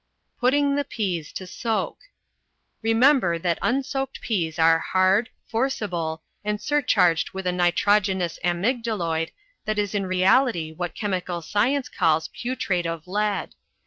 [0.39, 1.99] PUTTING THE PEAS TO SOAK
[2.81, 9.31] Remember that unsoaked peas are hard, forcible, and surcharged with a nitrogenous amygdaloid
[9.65, 13.53] that is in reality what chemical science calls putrate of lead.